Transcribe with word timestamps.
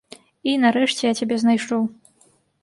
І, 0.49 0.53
нарэшце, 0.63 1.03
я 1.03 1.13
цябе 1.19 1.35
знайшоў. 1.45 1.85